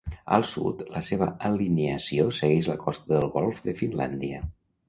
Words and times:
Al 0.35 0.45
sud, 0.51 0.79
la 0.93 1.01
seva 1.09 1.27
alineació 1.51 2.27
segueix 2.39 2.73
la 2.73 2.79
costa 2.87 3.13
del 3.15 3.31
golf 3.39 3.63
de 3.69 3.81
Finlàndia. 3.83 4.43